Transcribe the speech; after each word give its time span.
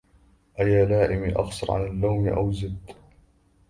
أيا 0.59 0.85
لائمي 0.85 1.35
أقصر 1.35 1.71
عن 1.71 1.85
اللوم 1.87 2.27
أو 2.29 2.51
زد 2.51 2.93